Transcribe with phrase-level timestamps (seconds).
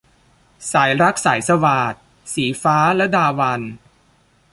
[0.71, 1.93] สายรักสายสวาท-
[2.33, 3.73] ศรีฟ้า ลดาวัลย์